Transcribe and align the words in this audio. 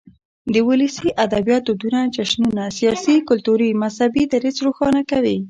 ولسي 0.69 1.07
ادبيات 1.25 1.63
دودنه، 1.67 2.01
جشنونه 2.15 2.63
،سياسي، 2.77 3.15
کلتوري 3.29 3.69
،مذهبي، 3.81 4.23
دريځ 4.33 4.57
روښانه 4.65 5.01
کوي. 5.11 5.37